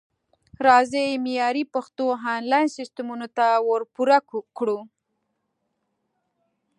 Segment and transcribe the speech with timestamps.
[0.67, 2.05] راځئ معیاري پښتو
[2.35, 4.17] انلاین سیستمونو ته ورپوره
[4.57, 4.79] کړو